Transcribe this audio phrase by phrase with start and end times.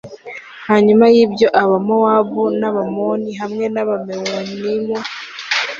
[0.67, 4.97] Hanyuma yibyo Abamowabu nAbamoni hamwe nAbamewunimu